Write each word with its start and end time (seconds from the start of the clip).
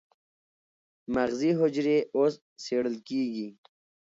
مغزي 1.13 1.51
حجرې 1.59 1.97
اوس 2.15 2.33
څېړل 2.63 2.95
کېږي. 3.07 3.47